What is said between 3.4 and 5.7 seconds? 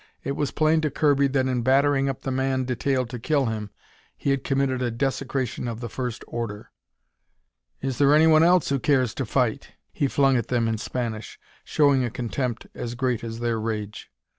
him, he had committed a desecration